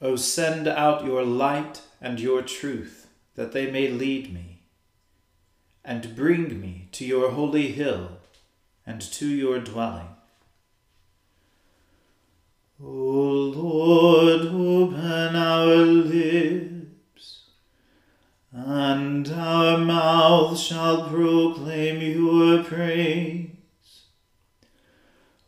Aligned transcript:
O 0.00 0.16
send 0.16 0.68
out 0.68 1.04
your 1.04 1.24
light 1.24 1.80
and 2.00 2.20
your 2.20 2.42
truth, 2.42 3.06
that 3.34 3.52
they 3.52 3.70
may 3.70 3.88
lead 3.88 4.32
me, 4.32 4.62
and 5.84 6.14
bring 6.14 6.60
me 6.60 6.88
to 6.92 7.06
your 7.06 7.30
holy 7.30 7.72
hill 7.72 8.18
and 8.86 9.00
to 9.00 9.26
your 9.26 9.58
dwelling. 9.58 10.08
O 12.78 12.86
Lord, 12.86 14.42
open 14.48 15.34
our 15.34 15.64
lips, 15.76 17.44
and 18.52 19.26
our 19.32 19.78
mouth 19.78 20.58
shall 20.58 21.08
proclaim 21.08 22.02
your 22.02 22.62
praise. 22.62 23.45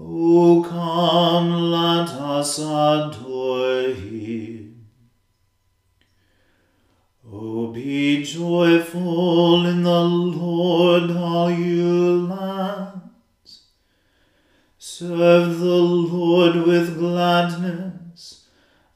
O 0.00 0.62
come, 0.62 1.72
let 1.72 2.08
us 2.10 2.58
adore 2.60 3.90
him. 3.94 4.86
O 7.28 7.72
be 7.72 8.22
joyful 8.22 9.66
in 9.66 9.82
the 9.82 10.04
Lord, 10.04 11.10
all 11.10 11.50
you 11.50 12.28
lands. 12.28 13.64
Serve 14.78 15.58
the 15.58 15.66
Lord 15.66 16.54
with 16.64 16.96
gladness, 16.96 18.46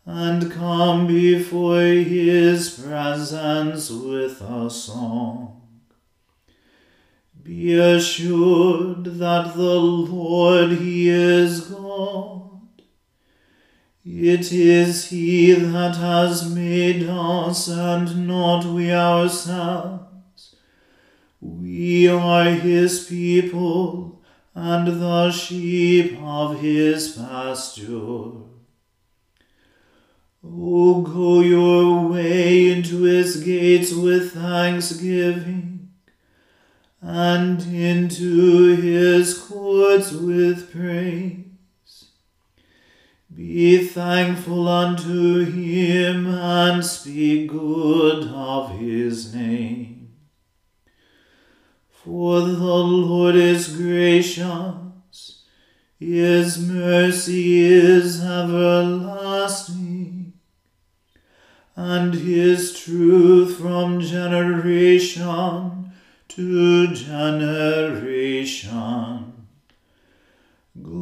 and 0.06 0.52
come 0.52 1.08
before 1.08 1.80
his 1.80 2.78
presence 2.78 3.90
with 3.90 4.40
a 4.40 4.70
song. 4.70 5.62
Be 7.42 7.74
assured 7.74 9.04
that 9.04 9.54
the 9.54 9.74
Lord 9.80 10.21
It 14.42 14.50
is 14.50 15.10
He 15.10 15.52
that 15.52 15.94
has 15.94 16.52
made 16.52 17.08
us 17.08 17.68
and 17.68 18.26
not 18.26 18.64
we 18.64 18.92
ourselves. 18.92 20.56
We 21.40 22.08
are 22.08 22.50
His 22.50 23.04
people 23.04 24.20
and 24.52 25.00
the 25.00 25.30
sheep 25.30 26.18
of 26.20 26.60
His 26.60 27.12
pasture. 27.12 28.32
O 30.44 31.02
go 31.02 31.40
your 31.40 32.08
way 32.08 32.72
into 32.72 33.02
His 33.02 33.36
gates 33.44 33.92
with 33.92 34.32
thanksgiving 34.32 35.92
and 37.00 37.60
into 37.62 38.76
his 38.76 39.36
courts 39.36 40.12
with 40.12 40.72
praise. 40.72 41.51
Be 43.34 43.86
thankful 43.86 44.68
unto 44.68 45.44
him 45.44 46.26
and 46.26 46.84
speak 46.84 47.48
good 47.48 48.28
of 48.28 48.78
his 48.78 49.34
name. 49.34 50.10
For 51.90 52.42
the 52.42 52.56
Lord 52.56 53.34
is 53.36 53.74
gracious, 53.74 55.44
his 55.98 56.58
mercy 56.58 57.62
is 57.62 58.22
everlasting, 58.22 60.34
and 61.74 62.12
his 62.12 62.78
truth 62.78 63.56
from 63.56 64.00
generation 64.00 65.90
to 66.28 66.92
generation. 66.92 68.02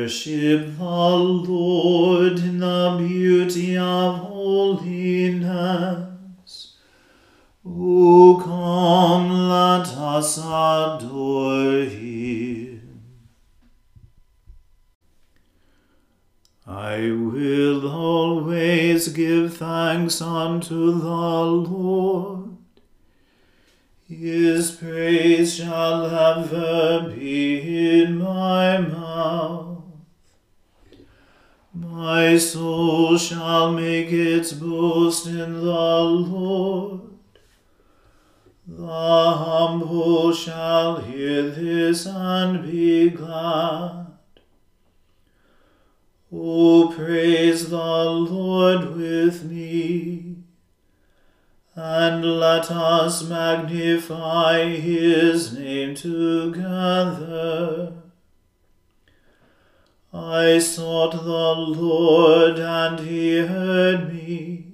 Worship 0.00 0.78
the 0.78 0.84
Lord 0.84 2.38
in 2.38 2.58
the 2.58 2.96
beauty 2.98 3.76
of 3.76 4.16
holiness. 4.16 5.48
O 7.66 8.40
come, 8.42 9.30
let 9.30 9.88
us 9.88 10.38
adore 10.38 11.84
him. 11.84 13.02
I 16.66 17.10
will 17.10 17.86
always 17.86 19.08
give 19.08 19.58
thanks 19.58 20.22
unto 20.22 20.98
the 20.98 21.08
Lord. 21.08 22.56
His 24.08 24.70
praise 24.70 25.56
shall 25.56 26.06
ever 26.06 27.10
be 27.14 28.00
in 28.00 28.16
my 28.16 28.78
mouth. 28.78 29.69
My 32.00 32.38
soul 32.38 33.18
shall 33.18 33.72
make 33.72 34.10
its 34.10 34.54
boast 34.54 35.26
in 35.26 35.52
the 35.52 36.00
Lord. 36.00 37.02
The 38.66 38.86
humble 38.86 40.32
shall 40.32 41.02
hear 41.02 41.50
this 41.50 42.06
and 42.06 42.62
be 42.62 43.10
glad. 43.10 44.06
O 46.32 46.90
praise 46.96 47.68
the 47.68 47.76
Lord 47.76 48.96
with 48.96 49.44
me 49.44 50.36
and 51.74 52.40
let 52.40 52.70
us 52.70 53.28
magnify 53.28 54.70
his 54.70 55.52
name 55.52 55.94
together. 55.94 57.99
I 60.12 60.58
sought 60.58 61.12
the 61.12 61.54
Lord, 61.54 62.58
and 62.58 63.00
he 63.00 63.38
heard 63.38 64.12
me. 64.12 64.66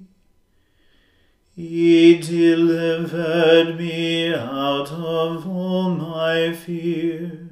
He 1.55 2.17
delivered 2.17 3.77
me 3.77 4.33
out 4.33 4.91
of 4.91 5.47
all 5.47 5.89
my 5.91 6.53
fears. 6.53 7.49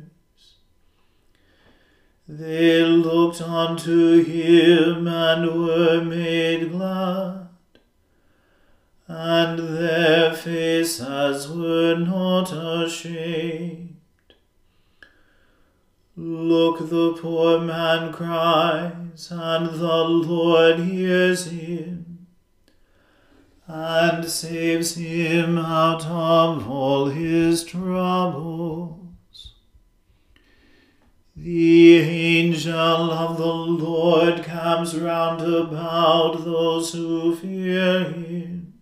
They 2.27 2.83
looked 2.83 3.41
unto 3.41 4.23
him 4.23 5.07
and 5.07 5.65
were 5.65 6.03
made 6.03 6.71
glad 6.71 7.45
and 9.07 9.59
their 9.59 10.33
faces 10.33 11.47
were 11.49 11.95
not 11.95 12.51
ashamed. 12.51 13.84
Look, 16.17 16.89
the 16.89 17.11
poor 17.21 17.59
man 17.59 18.13
cries, 18.13 19.29
and 19.29 19.65
the 19.65 20.03
Lord 20.05 20.79
hears 20.79 21.47
him, 21.47 22.27
and 23.67 24.23
saves 24.23 24.95
him 24.95 25.57
out 25.57 26.05
of 26.05 26.69
all 26.69 27.07
his 27.07 27.65
troubles. 27.65 28.95
The 31.35 31.97
angel 31.99 33.11
of 33.11 33.37
the 33.37 33.45
Lord 33.45 34.41
comes 34.45 34.97
round 34.97 35.41
about 35.41 36.45
those 36.45 36.93
who 36.93 37.35
fear 37.35 38.05
him, 38.05 38.75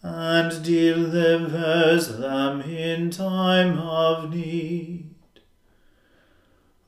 and 0.00 0.62
delivers 0.62 2.18
them 2.18 2.60
in 2.60 3.10
time 3.10 3.80
of 3.80 4.32
need. 4.32 5.07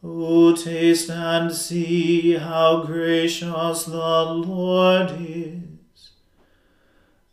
O 0.03 0.57
taste 0.57 1.11
and 1.11 1.53
see 1.53 2.33
how 2.33 2.85
gracious 2.85 3.85
the 3.85 4.25
Lord 4.25 5.11
is. 5.21 6.11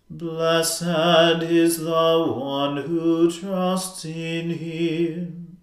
Blessed 0.09 1.43
is 1.43 1.79
the 1.79 2.33
one 2.35 2.77
who 2.77 3.31
trusts 3.31 4.03
in 4.03 4.49
him. 4.49 5.57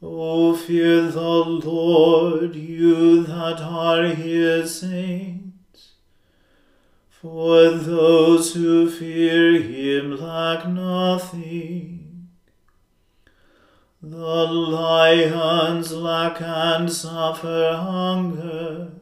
O 0.00 0.54
fear 0.54 1.02
the 1.10 1.20
Lord, 1.20 2.54
you 2.54 3.24
that 3.24 3.60
are 3.60 4.04
his 4.04 4.80
saints. 4.80 5.94
For 7.08 7.70
those 7.70 8.54
who 8.54 8.88
fear 8.88 9.60
him 9.60 10.16
lack 10.16 10.68
nothing. 10.68 11.95
The 14.08 14.46
lions 14.46 15.90
lack 15.92 16.40
and 16.40 16.92
suffer 16.92 17.76
hunger, 17.76 18.92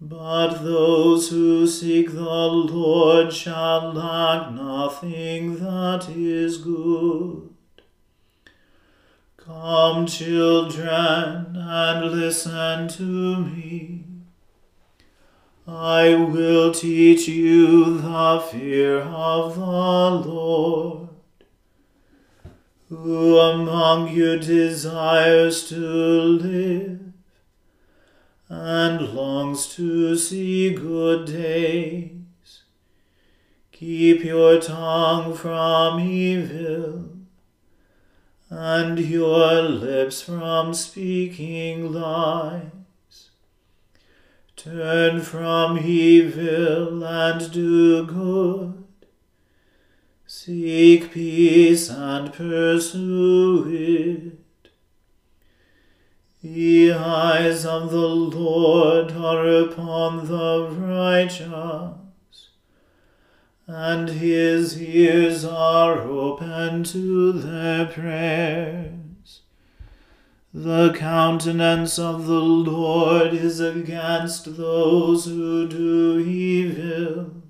but 0.00 0.54
those 0.64 1.28
who 1.28 1.64
seek 1.68 2.10
the 2.10 2.18
Lord 2.18 3.32
shall 3.32 3.92
lack 3.92 4.50
nothing 4.50 5.60
that 5.60 6.08
is 6.08 6.56
good. 6.58 7.50
Come, 9.36 10.06
children, 10.08 11.54
and 11.54 12.10
listen 12.10 12.88
to 12.88 13.36
me. 13.36 14.04
I 15.68 16.16
will 16.16 16.72
teach 16.74 17.28
you 17.28 17.98
the 17.98 18.44
fear 18.50 18.98
of 19.02 19.54
the 19.54 20.28
Lord. 20.28 21.03
Who 23.02 23.38
among 23.38 24.08
you 24.08 24.38
desires 24.38 25.68
to 25.68 25.76
live 25.76 27.00
and 28.48 29.14
longs 29.14 29.66
to 29.74 30.16
see 30.16 30.72
good 30.72 31.26
days? 31.26 32.62
Keep 33.72 34.24
your 34.24 34.60
tongue 34.60 35.34
from 35.34 35.98
evil 36.00 37.10
and 38.48 38.98
your 38.98 39.62
lips 39.62 40.22
from 40.22 40.72
speaking 40.72 41.92
lies. 41.92 43.30
Turn 44.56 45.20
from 45.20 45.78
evil 45.78 47.04
and 47.04 47.50
do 47.50 48.06
good 48.06 48.83
Seek 50.46 51.10
peace 51.10 51.88
and 51.88 52.30
pursue 52.30 53.64
it. 53.66 54.68
The 56.42 56.92
eyes 56.92 57.64
of 57.64 57.90
the 57.90 58.08
Lord 58.08 59.12
are 59.12 59.48
upon 59.48 60.26
the 60.26 60.68
righteous, 60.68 62.50
and 63.66 64.10
his 64.10 64.78
ears 64.82 65.46
are 65.46 66.00
open 66.00 66.84
to 66.92 67.32
their 67.32 67.86
prayers. 67.86 69.40
The 70.52 70.92
countenance 70.92 71.98
of 71.98 72.26
the 72.26 72.42
Lord 72.42 73.32
is 73.32 73.60
against 73.60 74.58
those 74.58 75.24
who 75.24 75.66
do 75.66 76.18
evil 76.18 77.43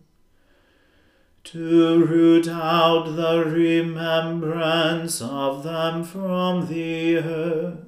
to 1.54 2.04
root 2.04 2.48
out 2.48 3.14
the 3.14 3.44
remembrance 3.44 5.20
of 5.22 5.62
them 5.62 6.02
from 6.02 6.66
the 6.66 7.16
earth. 7.18 7.78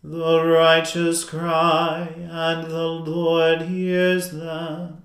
The 0.00 0.44
righteous 0.44 1.24
cry, 1.24 2.12
and 2.30 2.70
the 2.70 2.86
Lord 2.86 3.62
hears 3.62 4.30
them, 4.30 5.04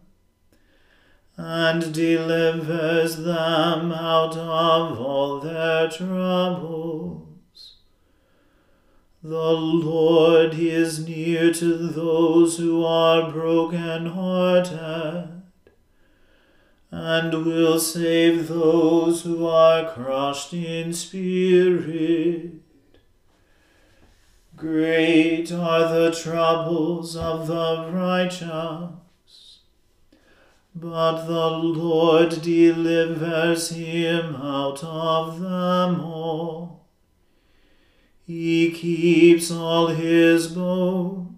and 1.37 1.91
delivers 1.91 3.15
them 3.17 3.91
out 3.91 4.37
of 4.37 4.99
all 4.99 5.39
their 5.39 5.89
troubles. 5.89 7.77
The 9.23 9.53
Lord 9.53 10.53
is 10.53 11.03
near 11.03 11.51
to 11.51 11.77
those 11.87 12.59
who 12.59 12.85
are 12.85 13.31
broken 13.31 14.05
hearted 14.05 15.38
and 16.91 17.45
will 17.45 17.79
save 17.79 18.47
those 18.47 19.21
who 19.23 19.45
are 19.45 19.91
crushed 19.91 20.53
in 20.53 20.91
spirit. 20.93 22.53
Great 24.55 25.51
are 25.51 25.87
the 25.87 26.11
troubles 26.11 27.15
of 27.15 27.47
the 27.47 27.89
righteous, 27.93 29.59
but 30.75 31.25
the 31.25 31.49
Lord 31.49 32.41
delivers 32.41 33.69
him 33.69 34.35
out 34.35 34.83
of 34.83 35.39
them 35.39 36.01
all. 36.01 36.87
He 38.25 38.71
keeps 38.71 39.49
all 39.49 39.87
his 39.87 40.47
bones 40.47 41.28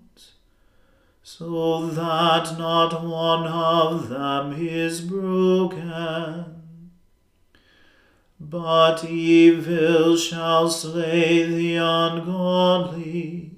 so 1.38 1.88
that 1.88 2.58
not 2.60 3.06
one 3.06 3.48
of 3.48 4.10
them 4.10 4.54
is 4.54 5.00
broken. 5.00 6.44
But 8.38 9.06
evil 9.06 10.18
shall 10.18 10.70
slay 10.70 11.44
the 11.44 11.78
ungodly, 11.78 13.52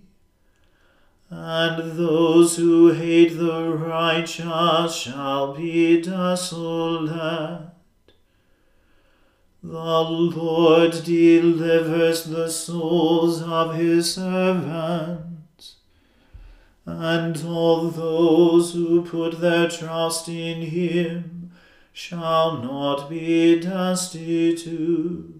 and 1.31 1.98
those 1.98 2.58
who 2.58 2.92
hate 2.92 3.38
the 3.39 3.70
righteous 3.72 4.96
shall 4.96 5.56
be 5.56 6.00
desolate. 6.00 7.70
The 9.63 9.70
Lord 9.74 10.92
delivers 11.03 12.25
the 12.25 12.50
souls 12.50 13.42
of 13.42 13.74
his 13.74 14.13
servants 14.13 15.33
and 16.86 17.46
all 17.46 17.90
those 17.90 18.74
who 18.74 19.04
put 19.04 19.40
their 19.40 19.70
trust 19.70 20.28
in 20.28 20.62
him 20.63 21.52
shall 21.94 22.58
not 22.58 23.10
be 23.10 23.60
destitute. 23.60 25.34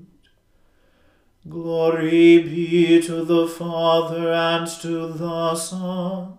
Glory 1.50 2.42
be 2.44 3.02
to 3.02 3.26
the 3.26 3.48
Father 3.48 4.32
and 4.32 4.66
to 4.82 5.08
the 5.08 5.56
Son 5.56 6.38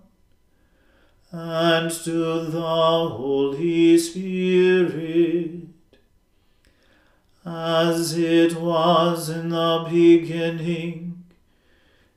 and 1.31 1.91
to 1.91 2.47
the 2.47 2.61
Holy 2.61 3.99
Spirit, 3.99 5.69
as 7.45 8.17
it 8.17 8.55
was 8.59 9.29
in 9.29 9.51
the 9.51 9.87
beginning 9.91 11.14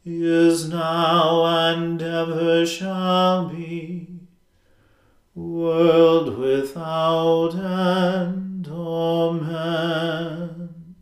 is 0.09 0.69
now 0.69 1.45
and 1.45 2.01
ever 2.01 2.65
shall 2.65 3.49
be, 3.49 4.07
world 5.35 6.37
without 6.37 7.53
end. 7.53 8.67
Amen. 8.69 10.95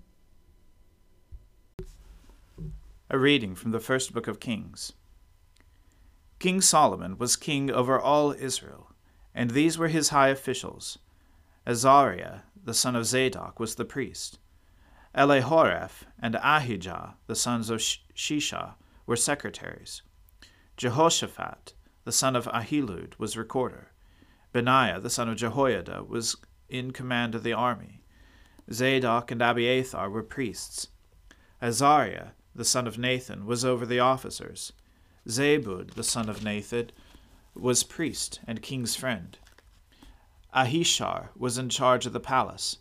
A 3.10 3.20
reading 3.20 3.54
from 3.54 3.72
the 3.72 3.80
first 3.80 4.12
book 4.12 4.28
of 4.28 4.40
Kings. 4.40 4.94
King 6.40 6.60
Solomon 6.60 7.18
was 7.18 7.36
king 7.36 7.70
over 7.70 8.00
all 8.00 8.32
Israel, 8.32 8.92
and 9.34 9.52
these 9.52 9.78
were 9.78 9.88
his 9.88 10.10
high 10.10 10.30
officials. 10.30 10.98
Azariah, 11.68 12.40
the 12.64 12.74
son 12.74 12.96
of 12.96 13.06
Zadok, 13.06 13.60
was 13.60 13.76
the 13.76 13.86
priest. 13.86 14.40
Elihoreph 15.16 16.04
and 16.20 16.36
Ahijah, 16.36 17.16
the 17.28 17.36
sons 17.36 17.70
of 17.70 17.80
Shisha, 17.80 18.74
were 19.06 19.16
secretaries. 19.16 20.02
Jehoshaphat, 20.78 21.74
the 22.04 22.12
son 22.12 22.36
of 22.36 22.46
Ahilud, 22.46 23.14
was 23.18 23.38
recorder. 23.38 23.92
Benaiah, 24.52 25.00
the 25.00 25.10
son 25.10 25.30
of 25.30 25.38
Jehoiada, 25.38 26.04
was 26.04 26.36
in 26.70 26.92
command 26.92 27.36
of 27.36 27.44
the 27.44 27.54
army. 27.54 28.02
Zadok 28.72 29.32
and 29.32 29.42
Abiathar 29.42 30.10
were 30.10 30.24
priests. 30.24 30.88
Azariah, 31.62 32.30
the 32.54 32.66
son 32.66 32.88
of 32.88 32.98
Nathan, 32.98 33.46
was 33.46 33.64
over 33.64 33.86
the 33.86 34.00
officers. 34.00 34.74
Zabud, 35.28 35.96
the 35.96 36.04
son 36.04 36.30
of 36.30 36.44
Nathan, 36.44 36.92
was 37.54 37.84
priest 37.84 38.40
and 38.48 38.62
king's 38.62 38.96
friend. 38.96 39.38
Ahishar 40.54 41.30
was 41.36 41.58
in 41.58 41.70
charge 41.70 42.06
of 42.06 42.14
the 42.14 42.20
palace, 42.20 42.78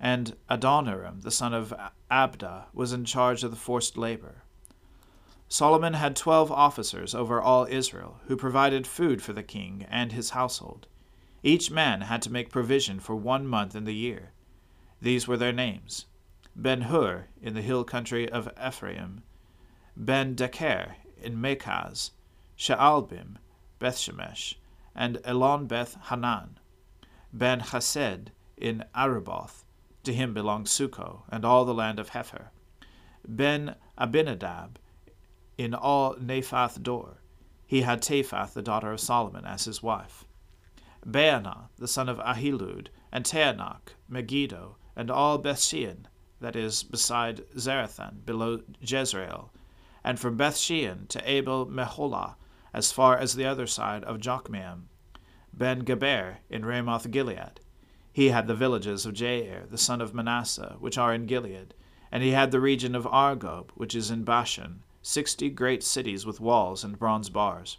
and 0.00 0.36
Adoniram, 0.50 1.22
the 1.22 1.30
son 1.30 1.54
of 1.54 1.72
Abda, 2.10 2.64
was 2.72 2.92
in 2.92 3.04
charge 3.04 3.44
of 3.44 3.50
the 3.50 3.56
forced 3.56 3.96
labor. 3.96 4.41
Solomon 5.52 5.92
had 5.92 6.16
twelve 6.16 6.50
officers 6.50 7.14
over 7.14 7.38
all 7.38 7.66
Israel, 7.68 8.22
who 8.24 8.38
provided 8.38 8.86
food 8.86 9.20
for 9.20 9.34
the 9.34 9.42
king 9.42 9.84
and 9.90 10.10
his 10.10 10.30
household. 10.30 10.86
Each 11.42 11.70
man 11.70 12.00
had 12.00 12.22
to 12.22 12.32
make 12.32 12.48
provision 12.48 12.98
for 13.00 13.14
one 13.14 13.46
month 13.46 13.74
in 13.74 13.84
the 13.84 13.94
year. 13.94 14.32
These 15.02 15.28
were 15.28 15.36
their 15.36 15.52
names 15.52 16.06
Ben 16.56 16.80
Hur 16.80 17.26
in 17.42 17.52
the 17.52 17.60
hill 17.60 17.84
country 17.84 18.26
of 18.26 18.48
Ephraim, 18.58 19.24
Ben 19.94 20.34
Deker 20.34 20.94
in 21.20 21.36
Makaz, 21.36 22.12
Shaalbim, 22.56 23.36
Bethshemesh, 23.78 24.54
and 24.94 25.20
Elon 25.22 25.66
Beth 25.66 25.98
Hanan, 26.08 26.58
Ben 27.30 27.60
Chesed 27.60 28.28
in 28.56 28.86
Arubboth, 28.94 29.66
to 30.04 30.14
him 30.14 30.32
belonged 30.32 30.68
Socoh 30.68 31.24
and 31.28 31.44
all 31.44 31.66
the 31.66 31.74
land 31.74 31.98
of 31.98 32.12
Hepher, 32.12 32.48
Ben 33.28 33.74
Abinadab 33.98 34.78
in 35.58 35.74
all 35.74 36.14
Naphath 36.14 36.82
Dor. 36.82 37.18
He 37.66 37.82
had 37.82 38.02
Taphath 38.02 38.54
the 38.54 38.62
daughter 38.62 38.92
of 38.92 39.00
Solomon 39.00 39.44
as 39.44 39.64
his 39.64 39.82
wife. 39.82 40.24
Baanah 41.06 41.68
the 41.78 41.88
son 41.88 42.08
of 42.08 42.18
Ahilud, 42.18 42.88
and 43.10 43.24
Taanach, 43.24 43.94
Megiddo, 44.08 44.76
and 44.94 45.10
all 45.10 45.38
Bethshean, 45.38 46.06
that 46.40 46.56
is, 46.56 46.82
beside 46.82 47.44
Zarethan, 47.56 48.24
below 48.24 48.60
Jezreel, 48.80 49.50
and 50.04 50.18
from 50.18 50.36
Bethshean 50.36 51.08
to 51.08 51.30
Abel 51.30 51.66
Meholah, 51.66 52.36
as 52.72 52.92
far 52.92 53.18
as 53.18 53.34
the 53.34 53.44
other 53.44 53.66
side 53.66 54.04
of 54.04 54.18
Jokmeam, 54.18 54.88
Ben 55.52 55.80
Geber 55.80 56.38
in 56.48 56.64
Ramoth 56.64 57.10
Gilead. 57.10 57.60
He 58.12 58.28
had 58.28 58.46
the 58.46 58.54
villages 58.54 59.04
of 59.06 59.14
Jair, 59.14 59.68
the 59.68 59.78
son 59.78 60.00
of 60.00 60.14
Manasseh, 60.14 60.76
which 60.78 60.98
are 60.98 61.12
in 61.12 61.26
Gilead, 61.26 61.74
and 62.10 62.22
he 62.22 62.30
had 62.30 62.50
the 62.50 62.60
region 62.60 62.94
of 62.94 63.06
Argob, 63.06 63.70
which 63.74 63.94
is 63.94 64.10
in 64.10 64.24
Bashan, 64.24 64.82
sixty 65.02 65.50
great 65.50 65.82
cities 65.82 66.24
with 66.24 66.40
walls 66.40 66.84
and 66.84 66.98
bronze 66.98 67.28
bars. 67.28 67.78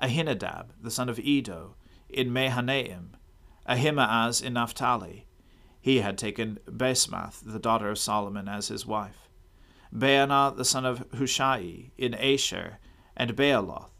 Ahinadab, 0.00 0.66
the 0.80 0.90
son 0.90 1.08
of 1.08 1.18
Iddo, 1.18 1.76
in 2.08 2.32
Mahanaim, 2.32 3.16
Ahimaaz 3.66 4.40
in 4.40 4.52
Naphtali. 4.52 5.26
He 5.80 5.98
had 5.98 6.16
taken 6.16 6.58
Basemath, 6.66 7.40
the 7.44 7.58
daughter 7.58 7.88
of 7.90 7.98
Solomon, 7.98 8.48
as 8.48 8.68
his 8.68 8.86
wife. 8.86 9.28
Baanah, 9.94 10.56
the 10.56 10.64
son 10.64 10.84
of 10.84 11.04
Hushai, 11.16 11.90
in 11.96 12.14
Asher, 12.14 12.78
and 13.16 13.36
Baaloth. 13.36 13.90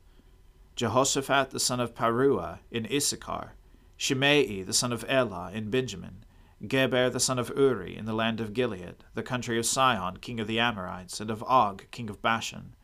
Jehoshaphat 0.77 1.51
the 1.51 1.61
son 1.61 1.81
of 1.81 1.95
Paruah, 1.95 2.59
in 2.71 2.87
Issachar, 2.93 3.53
Shimei 3.97 4.63
the 4.63 4.73
son 4.73 4.93
of 4.93 5.05
Elah 5.09 5.53
in 5.53 5.71
Benjamin, 5.71 6.25
Geber 6.67 7.11
the 7.11 7.21
son 7.21 7.39
of 7.39 7.53
Uri 7.57 7.97
in 7.97 8.05
the 8.05 8.13
land 8.13 8.41
of 8.41 8.53
Gilead, 8.53 9.05
the 9.15 9.23
country 9.23 9.59
of 9.59 9.67
Sihon 9.67 10.19
king 10.19 10.39
of 10.41 10.47
the 10.47 10.61
Amorites, 10.61 11.21
and 11.21 11.31
of 11.31 11.43
Og 11.45 11.85
king 11.91 12.09
of 12.09 12.23
Bashan. 12.23 12.75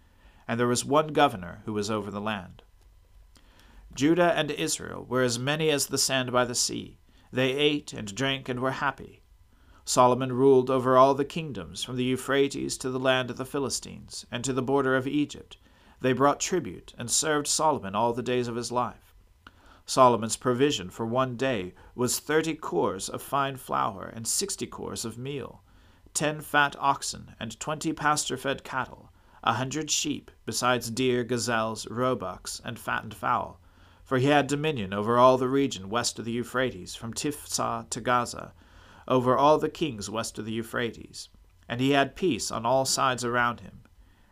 And 0.48 0.58
there 0.58 0.66
was 0.66 0.84
one 0.84 1.08
governor 1.08 1.62
who 1.64 1.72
was 1.72 1.90
over 1.90 2.10
the 2.10 2.20
land. 2.20 2.62
Judah 3.94 4.32
and 4.34 4.50
Israel 4.50 5.04
were 5.04 5.22
as 5.22 5.38
many 5.38 5.70
as 5.70 5.86
the 5.86 5.98
sand 5.98 6.32
by 6.32 6.44
the 6.44 6.54
sea. 6.54 6.98
They 7.32 7.52
ate 7.52 7.92
and 7.92 8.14
drank 8.14 8.48
and 8.48 8.60
were 8.60 8.72
happy. 8.72 9.22
Solomon 9.84 10.32
ruled 10.32 10.70
over 10.70 10.96
all 10.96 11.14
the 11.14 11.24
kingdoms, 11.24 11.82
from 11.82 11.96
the 11.96 12.04
Euphrates 12.04 12.76
to 12.78 12.90
the 12.90 12.98
land 12.98 13.30
of 13.30 13.36
the 13.36 13.44
Philistines, 13.44 14.26
and 14.30 14.44
to 14.44 14.52
the 14.52 14.62
border 14.62 14.94
of 14.96 15.06
Egypt, 15.06 15.56
they 16.00 16.12
brought 16.12 16.40
tribute 16.40 16.94
and 16.96 17.10
served 17.10 17.46
Solomon 17.46 17.94
all 17.94 18.12
the 18.12 18.22
days 18.22 18.48
of 18.48 18.56
his 18.56 18.70
life. 18.70 19.09
Solomon's 19.90 20.36
provision 20.36 20.88
for 20.88 21.04
one 21.04 21.34
day 21.34 21.74
was 21.96 22.20
thirty 22.20 22.54
cors 22.54 23.08
of 23.08 23.20
fine 23.20 23.56
flour 23.56 24.04
and 24.06 24.24
sixty 24.24 24.64
cors 24.64 25.04
of 25.04 25.18
meal, 25.18 25.64
ten 26.14 26.40
fat 26.40 26.76
oxen 26.78 27.34
and 27.40 27.58
twenty 27.58 27.92
pasture 27.92 28.36
fed 28.36 28.62
cattle, 28.62 29.10
a 29.42 29.54
hundred 29.54 29.90
sheep, 29.90 30.30
besides 30.46 30.92
deer, 30.92 31.24
gazelles, 31.24 31.88
roebucks, 31.88 32.62
and 32.64 32.78
fattened 32.78 33.14
fowl. 33.14 33.58
For 34.04 34.18
he 34.18 34.28
had 34.28 34.46
dominion 34.46 34.94
over 34.94 35.18
all 35.18 35.36
the 35.36 35.48
region 35.48 35.90
west 35.90 36.20
of 36.20 36.24
the 36.24 36.30
Euphrates, 36.30 36.94
from 36.94 37.12
Tiphsah 37.12 37.90
to 37.90 38.00
Gaza, 38.00 38.52
over 39.08 39.36
all 39.36 39.58
the 39.58 39.68
kings 39.68 40.08
west 40.08 40.38
of 40.38 40.44
the 40.44 40.52
Euphrates. 40.52 41.30
And 41.68 41.80
he 41.80 41.90
had 41.90 42.14
peace 42.14 42.52
on 42.52 42.64
all 42.64 42.84
sides 42.84 43.24
around 43.24 43.58
him. 43.58 43.80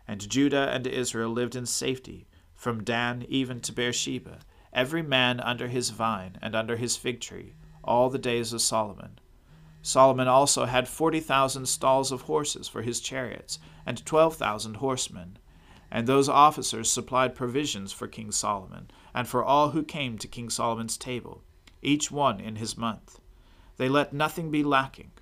And 0.06 0.30
Judah 0.30 0.70
and 0.72 0.86
Israel 0.86 1.30
lived 1.30 1.56
in 1.56 1.66
safety, 1.66 2.28
from 2.54 2.84
Dan 2.84 3.26
even 3.28 3.58
to 3.62 3.72
Beersheba, 3.72 4.38
every 4.72 5.02
man 5.02 5.40
under 5.40 5.68
his 5.68 5.90
vine 5.90 6.38
and 6.42 6.54
under 6.54 6.76
his 6.76 6.96
fig 6.96 7.20
tree, 7.20 7.54
all 7.82 8.10
the 8.10 8.18
days 8.18 8.52
of 8.52 8.60
Solomon. 8.60 9.18
Solomon 9.82 10.28
also 10.28 10.66
had 10.66 10.88
forty 10.88 11.20
thousand 11.20 11.66
stalls 11.66 12.12
of 12.12 12.22
horses 12.22 12.68
for 12.68 12.82
his 12.82 13.00
chariots, 13.00 13.58
and 13.86 14.04
twelve 14.04 14.36
thousand 14.36 14.74
horsemen. 14.76 15.38
And 15.90 16.06
those 16.06 16.28
officers 16.28 16.90
supplied 16.90 17.34
provisions 17.34 17.92
for 17.92 18.06
King 18.06 18.30
Solomon, 18.30 18.90
and 19.14 19.26
for 19.26 19.42
all 19.42 19.70
who 19.70 19.82
came 19.82 20.18
to 20.18 20.28
King 20.28 20.50
Solomon's 20.50 20.96
table, 20.96 21.42
each 21.80 22.10
one 22.10 22.40
in 22.40 22.56
his 22.56 22.76
month. 22.76 23.20
They 23.76 23.88
let 23.88 24.12
nothing 24.12 24.50
be 24.50 24.62
lacking 24.62 25.12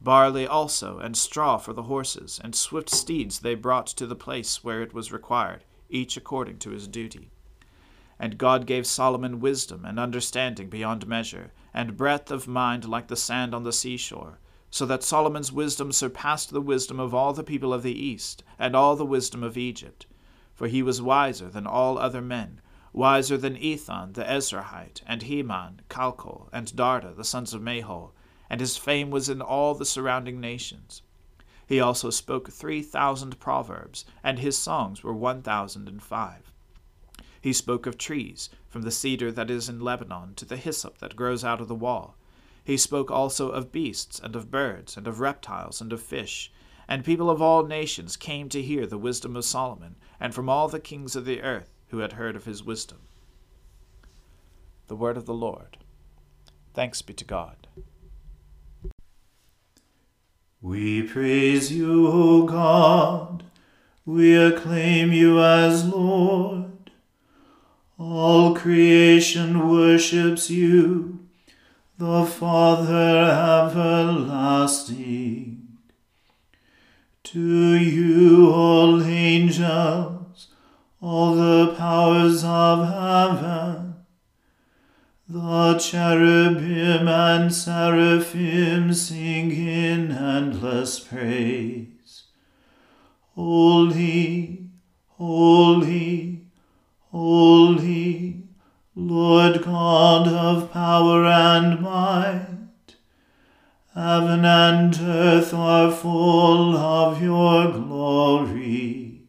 barley 0.00 0.46
also, 0.46 0.98
and 0.98 1.16
straw 1.16 1.58
for 1.58 1.72
the 1.72 1.84
horses, 1.84 2.40
and 2.42 2.54
swift 2.54 2.88
steeds 2.90 3.40
they 3.40 3.54
brought 3.54 3.86
to 3.86 4.06
the 4.06 4.14
place 4.14 4.62
where 4.62 4.82
it 4.82 4.94
was 4.94 5.12
required, 5.12 5.64
each 5.88 6.16
according 6.16 6.58
to 6.58 6.70
his 6.70 6.86
duty. 6.86 7.30
And 8.20 8.36
God 8.36 8.66
gave 8.66 8.86
Solomon 8.86 9.38
wisdom 9.38 9.84
and 9.84 9.98
understanding 9.98 10.68
beyond 10.68 11.06
measure, 11.06 11.52
and 11.72 11.96
breadth 11.96 12.30
of 12.30 12.48
mind 12.48 12.88
like 12.88 13.06
the 13.06 13.16
sand 13.16 13.54
on 13.54 13.62
the 13.62 13.72
seashore, 13.72 14.40
so 14.70 14.84
that 14.86 15.04
Solomon's 15.04 15.52
wisdom 15.52 15.92
surpassed 15.92 16.50
the 16.50 16.60
wisdom 16.60 16.98
of 16.98 17.14
all 17.14 17.32
the 17.32 17.44
people 17.44 17.72
of 17.72 17.82
the 17.82 17.96
east, 17.96 18.42
and 18.58 18.74
all 18.74 18.96
the 18.96 19.06
wisdom 19.06 19.42
of 19.42 19.56
Egypt. 19.56 20.06
For 20.52 20.66
he 20.66 20.82
was 20.82 21.00
wiser 21.00 21.48
than 21.48 21.66
all 21.66 21.96
other 21.96 22.20
men, 22.20 22.60
wiser 22.92 23.38
than 23.38 23.56
Ethan 23.56 24.14
the 24.14 24.24
Ezrahite, 24.24 25.02
and 25.06 25.22
Heman, 25.22 25.82
Calcol, 25.88 26.48
and 26.52 26.66
Darda 26.74 27.14
the 27.14 27.22
sons 27.22 27.54
of 27.54 27.62
Mahol, 27.62 28.12
and 28.50 28.60
his 28.60 28.76
fame 28.76 29.10
was 29.10 29.28
in 29.28 29.40
all 29.40 29.74
the 29.74 29.84
surrounding 29.84 30.40
nations. 30.40 31.02
He 31.66 31.80
also 31.80 32.10
spoke 32.10 32.50
three 32.50 32.82
thousand 32.82 33.38
proverbs, 33.38 34.04
and 34.24 34.38
his 34.38 34.58
songs 34.58 35.04
were 35.04 35.14
one 35.14 35.42
thousand 35.42 35.86
and 35.86 36.02
five. 36.02 36.50
He 37.40 37.52
spoke 37.52 37.86
of 37.86 37.96
trees, 37.96 38.50
from 38.68 38.82
the 38.82 38.90
cedar 38.90 39.30
that 39.32 39.50
is 39.50 39.68
in 39.68 39.80
Lebanon 39.80 40.34
to 40.36 40.44
the 40.44 40.56
hyssop 40.56 40.98
that 40.98 41.16
grows 41.16 41.44
out 41.44 41.60
of 41.60 41.68
the 41.68 41.74
wall. 41.74 42.16
He 42.64 42.76
spoke 42.76 43.10
also 43.10 43.50
of 43.50 43.72
beasts, 43.72 44.18
and 44.18 44.36
of 44.36 44.50
birds, 44.50 44.96
and 44.96 45.06
of 45.06 45.20
reptiles, 45.20 45.80
and 45.80 45.92
of 45.92 46.02
fish. 46.02 46.52
And 46.86 47.04
people 47.04 47.30
of 47.30 47.40
all 47.40 47.64
nations 47.64 48.16
came 48.16 48.48
to 48.48 48.62
hear 48.62 48.86
the 48.86 48.98
wisdom 48.98 49.36
of 49.36 49.44
Solomon, 49.44 49.96
and 50.20 50.34
from 50.34 50.48
all 50.48 50.68
the 50.68 50.80
kings 50.80 51.16
of 51.16 51.24
the 51.24 51.42
earth 51.42 51.70
who 51.88 51.98
had 51.98 52.14
heard 52.14 52.36
of 52.36 52.44
his 52.44 52.62
wisdom. 52.62 52.98
The 54.88 54.96
word 54.96 55.16
of 55.16 55.26
the 55.26 55.34
Lord. 55.34 55.78
Thanks 56.74 57.02
be 57.02 57.12
to 57.14 57.24
God. 57.24 57.68
We 60.60 61.02
praise 61.02 61.72
you, 61.72 62.08
O 62.08 62.42
God. 62.42 63.44
We 64.04 64.36
acclaim 64.36 65.12
you 65.12 65.42
as 65.42 65.86
Lord. 65.86 66.77
All 67.98 68.54
creation 68.54 69.68
worships 69.68 70.48
you, 70.50 71.26
the 71.98 72.24
Father 72.24 73.24
everlasting. 73.72 74.98
To 77.24 77.74
you, 77.74 78.52
all 78.52 79.02
angels, 79.02 80.46
all 81.02 81.34
the 81.34 81.74
powers 81.76 82.44
of 82.44 82.86
heaven, 82.86 83.96
the 85.28 85.76
cherubim 85.78 87.08
and 87.08 87.52
seraphim 87.52 88.94
sing 88.94 89.50
in 89.50 90.12
endless 90.12 91.00
praise. 91.00 92.26
Holy, 93.34 94.68
holy, 95.08 96.47
holy, 97.10 98.42
Lord 98.94 99.62
God 99.62 100.28
of 100.28 100.72
power 100.72 101.24
and 101.24 101.80
might. 101.80 102.46
Heaven 103.94 104.44
and 104.44 104.96
earth 105.00 105.52
are 105.54 105.90
full 105.90 106.76
of 106.76 107.22
your 107.22 107.72
glory. 107.72 109.22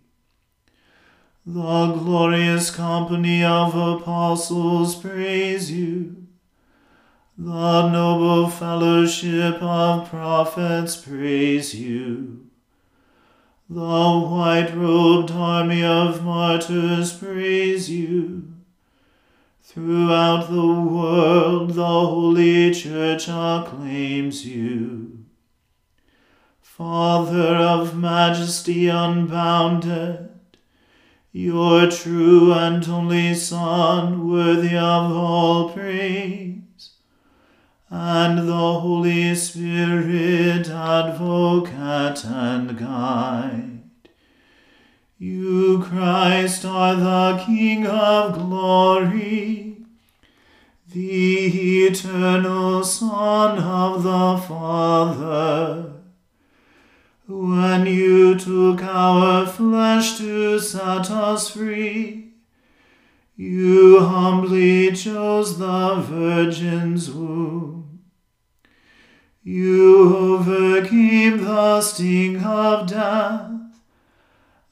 The 1.46 1.94
glorious 1.94 2.70
company 2.70 3.44
of 3.44 3.76
apostles 3.76 4.96
praise 4.96 5.72
you. 5.72 6.28
The 7.38 7.90
noble 7.90 8.50
fellowship 8.50 9.62
of 9.62 10.10
prophets 10.10 10.98
praise 10.98 11.74
you. 11.74 12.49
The 13.72 13.82
white 13.82 14.72
robed 14.76 15.30
army 15.30 15.84
of 15.84 16.24
martyrs 16.24 17.14
praise 17.14 17.88
you. 17.88 18.48
Throughout 19.62 20.50
the 20.50 20.66
world, 20.66 21.76
the 21.76 21.86
Holy 21.86 22.74
Church 22.74 23.30
acclaims 23.30 24.44
you. 24.44 25.24
Father 26.64 27.56
of 27.58 27.96
majesty 27.96 28.88
unbounded, 28.88 30.30
your 31.32 31.92
true 31.92 32.52
and 32.52 32.88
only 32.90 33.36
Son, 33.36 34.28
worthy 34.28 34.76
of 34.76 35.12
all 35.12 35.70
praise, 35.70 36.59
and 37.90 38.48
the 38.48 38.80
Holy 38.80 39.34
Spirit, 39.36 40.70
advocate 40.70 42.26
and 42.26 42.78
guide. 42.78 43.80
You, 45.18 45.84
Christ, 45.84 46.66
are 46.66 46.96
the 46.96 47.44
King 47.46 47.88
of 47.88 48.34
glory, 48.34 49.78
the 50.92 51.86
eternal 51.88 52.84
Son 52.84 53.60
of 53.60 54.04
the 54.04 54.38
Father 54.48 56.00
when 57.30 57.86
you 57.86 58.34
took 58.34 58.82
our 58.82 59.46
flesh 59.46 60.18
to 60.18 60.60
set 60.60 61.12
us 61.12 61.50
free, 61.50 62.32
you 63.36 64.00
humbly 64.00 64.92
chose 64.94 65.60
the 65.60 65.96
Virgin's 65.98 67.12
womb. 67.12 67.79
You 69.44 70.16
overcame 70.18 71.38
the 71.46 71.80
sting 71.80 72.44
of 72.44 72.88
death 72.88 73.52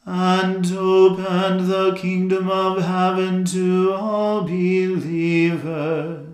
and 0.06 0.72
opened 0.74 1.68
the 1.68 1.96
kingdom 1.96 2.50
of 2.50 2.84
heaven 2.84 3.46
to 3.46 3.94
all 3.94 4.42
believers. 4.42 6.28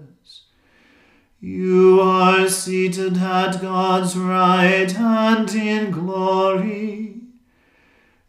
You 1.40 2.00
are 2.02 2.48
seated 2.50 3.18
at 3.18 3.62
God's 3.62 4.18
right 4.18 4.92
hand 4.92 5.54
in 5.54 5.92
glory. 5.92 7.22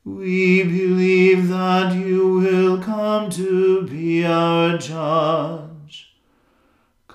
We 0.04 0.64
believe 0.64 1.48
that 1.48 1.94
you 1.94 2.28
will 2.28 2.78
come 2.82 3.30
to 3.30 3.86
be 3.86 4.26
our 4.26 4.76
judge. 4.76 5.63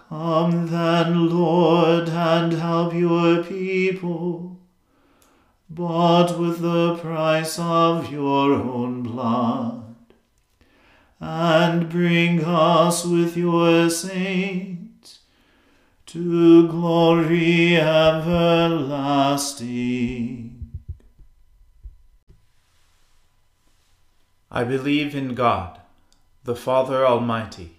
Come 0.07 0.67
then, 0.67 1.29
Lord, 1.29 2.09
and 2.09 2.53
help 2.53 2.93
your 2.93 3.43
people, 3.43 4.59
bought 5.69 6.39
with 6.39 6.61
the 6.61 6.95
price 6.95 7.59
of 7.59 8.11
your 8.11 8.53
own 8.53 9.03
blood, 9.03 9.95
and 11.19 11.89
bring 11.89 12.45
us 12.45 13.05
with 13.05 13.35
your 13.35 13.89
saints 13.89 15.19
to 16.07 16.67
glory 16.67 17.75
everlasting. 17.75 18.89
I 24.49 24.63
believe 24.63 25.13
in 25.13 25.35
God, 25.35 25.79
the 26.43 26.55
Father 26.55 27.05
Almighty, 27.05 27.78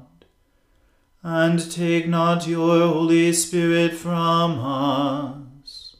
and 1.23 1.71
take 1.71 2.07
not 2.07 2.47
your 2.47 2.87
Holy 2.87 3.31
Spirit 3.31 3.93
from 3.93 4.59
us. 4.59 5.95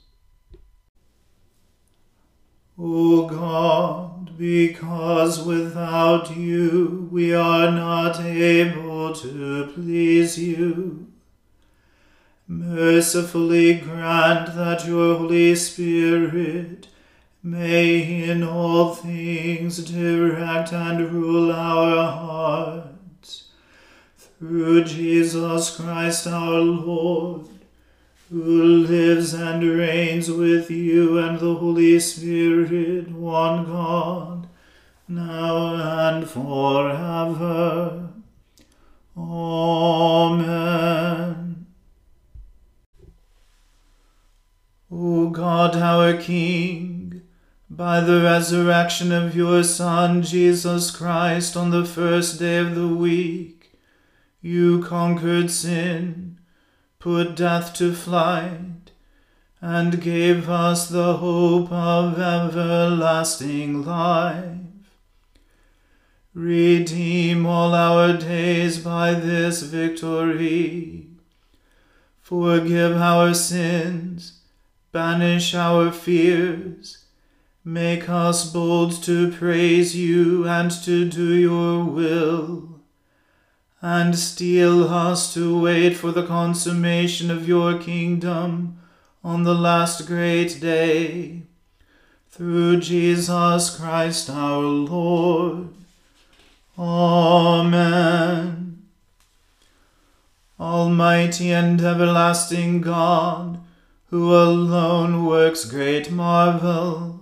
O 2.76 3.28
God, 3.28 4.36
because 4.36 5.44
without 5.44 6.36
you 6.36 7.08
we 7.12 7.32
are 7.32 7.70
not 7.70 8.20
able 8.20 9.14
to 9.14 9.70
please 9.74 10.38
you. 10.38 11.06
Mercifully 12.48 13.74
grant 13.74 14.56
that 14.56 14.84
your 14.84 15.18
Holy 15.18 15.54
Spirit 15.54 16.88
may 17.42 18.24
in 18.28 18.42
all 18.42 18.94
things 18.94 19.84
direct 19.84 20.72
and 20.72 21.12
rule 21.12 21.52
our 21.52 22.10
hearts. 22.12 22.91
Through 24.42 24.82
Jesus 24.86 25.76
Christ 25.76 26.26
our 26.26 26.58
Lord, 26.58 27.46
who 28.28 28.78
lives 28.78 29.34
and 29.34 29.62
reigns 29.62 30.28
with 30.32 30.68
you 30.68 31.16
and 31.18 31.38
the 31.38 31.54
Holy 31.54 32.00
Spirit, 32.00 33.12
one 33.12 33.66
God, 33.66 34.48
now 35.06 35.76
and 36.08 36.28
forever. 36.28 38.08
Amen. 39.16 40.16
O 44.90 45.30
God, 45.30 45.76
our 45.76 46.16
King, 46.16 47.22
by 47.70 48.00
the 48.00 48.20
resurrection 48.20 49.12
of 49.12 49.36
your 49.36 49.62
Son, 49.62 50.20
Jesus 50.20 50.90
Christ, 50.90 51.56
on 51.56 51.70
the 51.70 51.84
first 51.84 52.40
day 52.40 52.58
of 52.58 52.74
the 52.74 52.88
week, 52.88 53.61
you 54.42 54.82
conquered 54.82 55.50
sin 55.50 56.32
put 57.02 57.34
death 57.34 57.74
to 57.74 57.92
flight, 57.92 58.92
and 59.60 60.00
gave 60.00 60.48
us 60.48 60.88
the 60.88 61.16
hope 61.16 61.72
of 61.72 62.16
everlasting 62.16 63.84
life. 63.84 64.60
Redeem 66.32 67.44
all 67.44 67.74
our 67.74 68.16
days 68.16 68.78
by 68.78 69.14
this 69.14 69.62
victory. 69.62 71.08
Forgive 72.20 72.96
our 72.96 73.34
sins, 73.34 74.38
banish 74.92 75.56
our 75.56 75.90
fears, 75.90 77.06
make 77.64 78.08
us 78.08 78.48
bold 78.52 79.02
to 79.02 79.32
praise 79.32 79.96
you 79.96 80.46
and 80.46 80.70
to 80.84 81.04
do 81.08 81.34
your 81.34 81.82
will 81.82 82.71
and 83.82 84.16
steel 84.16 84.84
us 84.84 85.34
to 85.34 85.60
wait 85.60 85.96
for 85.96 86.12
the 86.12 86.24
consummation 86.24 87.32
of 87.32 87.48
your 87.48 87.76
kingdom 87.76 88.78
on 89.24 89.42
the 89.42 89.54
last 89.54 90.06
great 90.06 90.60
day. 90.60 91.42
Through 92.30 92.80
Jesus 92.80 93.76
Christ 93.76 94.30
our 94.30 94.62
Lord. 94.62 95.68
Amen. 96.78 98.82
Almighty 100.58 101.50
and 101.50 101.80
everlasting 101.80 102.82
God, 102.82 103.60
who 104.10 104.32
alone 104.32 105.26
works 105.26 105.64
great 105.64 106.10
marvels, 106.10 107.21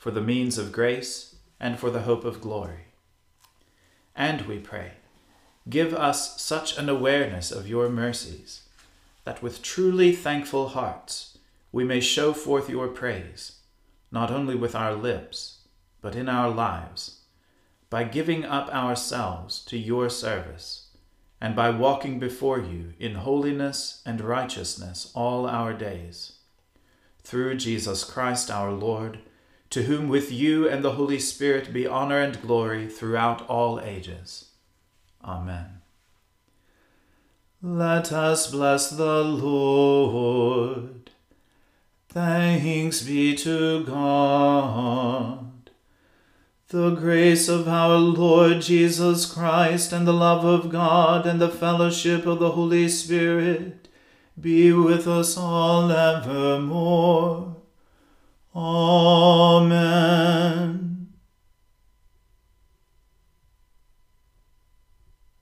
for 0.00 0.10
the 0.10 0.22
means 0.22 0.56
of 0.56 0.72
grace, 0.72 1.36
and 1.60 1.78
for 1.78 1.90
the 1.90 2.02
hope 2.02 2.24
of 2.24 2.40
glory. 2.40 2.86
And 4.16 4.40
we 4.46 4.58
pray, 4.58 4.92
give 5.68 5.92
us 5.92 6.40
such 6.40 6.78
an 6.78 6.88
awareness 6.88 7.52
of 7.52 7.68
your 7.68 7.90
mercies, 7.90 8.62
that 9.24 9.42
with 9.42 9.62
truly 9.62 10.12
thankful 10.12 10.70
hearts 10.70 11.36
we 11.70 11.84
may 11.84 12.00
show 12.00 12.32
forth 12.32 12.70
your 12.70 12.88
praise, 12.88 13.58
not 14.10 14.30
only 14.30 14.54
with 14.54 14.74
our 14.74 14.94
lips, 14.94 15.58
but 16.00 16.16
in 16.16 16.30
our 16.30 16.48
lives, 16.48 17.20
by 17.90 18.02
giving 18.02 18.42
up 18.42 18.74
ourselves 18.74 19.62
to 19.66 19.76
your 19.76 20.08
service, 20.08 20.86
and 21.42 21.54
by 21.54 21.68
walking 21.68 22.18
before 22.18 22.58
you 22.58 22.94
in 22.98 23.16
holiness 23.16 24.00
and 24.06 24.22
righteousness 24.22 25.12
all 25.14 25.46
our 25.46 25.74
days. 25.74 26.38
Through 27.22 27.56
Jesus 27.56 28.02
Christ 28.02 28.50
our 28.50 28.72
Lord, 28.72 29.18
to 29.70 29.84
whom 29.84 30.08
with 30.08 30.30
you 30.32 30.68
and 30.68 30.84
the 30.84 30.92
Holy 30.92 31.18
Spirit 31.18 31.72
be 31.72 31.86
honor 31.86 32.20
and 32.20 32.42
glory 32.42 32.88
throughout 32.88 33.48
all 33.48 33.80
ages. 33.80 34.50
Amen. 35.24 35.80
Let 37.62 38.10
us 38.10 38.50
bless 38.50 38.90
the 38.90 39.22
Lord. 39.22 41.10
Thanks 42.08 43.02
be 43.02 43.36
to 43.36 43.84
God. 43.84 45.50
The 46.68 46.90
grace 46.90 47.48
of 47.48 47.68
our 47.68 47.96
Lord 47.96 48.62
Jesus 48.62 49.26
Christ 49.26 49.92
and 49.92 50.06
the 50.06 50.12
love 50.12 50.44
of 50.44 50.70
God 50.70 51.26
and 51.26 51.40
the 51.40 51.48
fellowship 51.48 52.26
of 52.26 52.38
the 52.38 52.52
Holy 52.52 52.88
Spirit 52.88 53.88
be 54.40 54.72
with 54.72 55.06
us 55.06 55.36
all 55.36 55.90
evermore. 55.92 57.49
Amen. 58.54 59.70